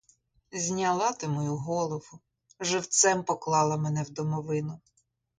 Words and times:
Зняла 0.51 1.11
ти 1.13 1.27
мою 1.27 1.55
голову, 1.57 2.19
живцем 2.59 3.23
поклала 3.23 3.77
мене 3.77 4.03
в 4.03 4.09
домовину. 4.09 4.81